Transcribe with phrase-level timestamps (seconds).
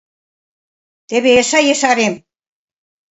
[1.07, 2.13] —Теве эше ешарем.